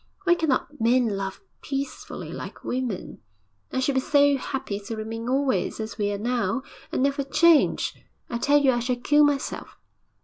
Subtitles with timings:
[0.23, 3.19] Why cannot men love peacefully like women?
[3.71, 7.93] I should be so happy to remain always as we are now, and never change.
[8.27, 9.77] I tell you I shall kill myself.'